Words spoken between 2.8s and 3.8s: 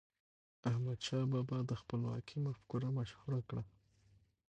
پیاوړې کړه.